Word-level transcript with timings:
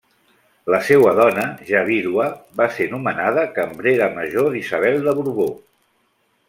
La 0.75 0.79
seua 0.85 1.11
dona, 1.19 1.43
ja 1.67 1.83
vídua, 1.89 2.25
va 2.61 2.69
ser 2.79 2.89
nomenada 2.95 3.47
cambrera 3.59 4.11
major 4.19 4.53
d'Isabel 4.57 5.01
de 5.09 5.19
Borbó. 5.21 5.51